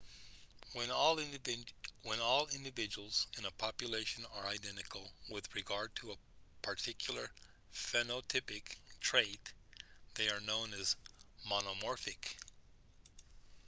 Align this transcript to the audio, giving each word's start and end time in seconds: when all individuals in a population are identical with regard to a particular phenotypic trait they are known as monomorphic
when 0.73 0.89
all 0.89 1.19
individuals 2.55 3.27
in 3.37 3.45
a 3.45 3.51
population 3.51 4.25
are 4.33 4.47
identical 4.47 5.11
with 5.29 5.53
regard 5.53 5.93
to 5.95 6.11
a 6.11 6.15
particular 6.63 7.29
phenotypic 7.71 8.77
trait 8.99 9.53
they 10.15 10.27
are 10.27 10.39
known 10.39 10.73
as 10.73 10.95
monomorphic 11.47 12.33